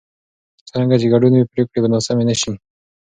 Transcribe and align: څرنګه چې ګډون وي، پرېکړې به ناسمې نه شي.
څرنګه 0.69 0.95
چې 1.01 1.07
ګډون 1.13 1.33
وي، 1.33 1.49
پرېکړې 1.51 1.79
به 1.81 1.89
ناسمې 1.93 2.23
نه 2.29 2.35
شي. 2.41 2.51